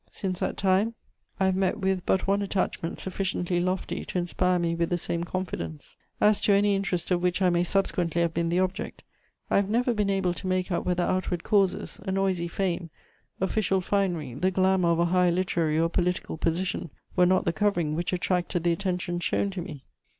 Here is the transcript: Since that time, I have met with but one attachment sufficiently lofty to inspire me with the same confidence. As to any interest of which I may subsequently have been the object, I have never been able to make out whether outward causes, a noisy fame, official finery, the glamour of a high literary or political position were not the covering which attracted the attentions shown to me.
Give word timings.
Since 0.09 0.39
that 0.39 0.57
time, 0.57 0.95
I 1.39 1.45
have 1.45 1.55
met 1.55 1.77
with 1.79 2.07
but 2.07 2.25
one 2.25 2.41
attachment 2.41 2.97
sufficiently 2.97 3.59
lofty 3.59 4.03
to 4.05 4.17
inspire 4.17 4.57
me 4.57 4.73
with 4.73 4.89
the 4.89 4.97
same 4.97 5.23
confidence. 5.23 5.95
As 6.19 6.41
to 6.41 6.53
any 6.53 6.75
interest 6.75 7.11
of 7.11 7.21
which 7.21 7.39
I 7.39 7.51
may 7.51 7.63
subsequently 7.63 8.23
have 8.23 8.33
been 8.33 8.49
the 8.49 8.61
object, 8.61 9.03
I 9.51 9.57
have 9.57 9.69
never 9.69 9.93
been 9.93 10.09
able 10.09 10.33
to 10.33 10.47
make 10.47 10.71
out 10.71 10.87
whether 10.87 11.03
outward 11.03 11.43
causes, 11.43 12.01
a 12.03 12.11
noisy 12.11 12.47
fame, 12.47 12.89
official 13.39 13.79
finery, 13.79 14.33
the 14.33 14.49
glamour 14.49 14.89
of 14.89 14.97
a 14.97 15.05
high 15.05 15.29
literary 15.29 15.77
or 15.79 15.87
political 15.87 16.35
position 16.35 16.89
were 17.15 17.27
not 17.27 17.45
the 17.45 17.53
covering 17.53 17.93
which 17.93 18.11
attracted 18.11 18.63
the 18.63 18.71
attentions 18.73 19.23
shown 19.23 19.51
to 19.51 19.61
me. 19.61 19.83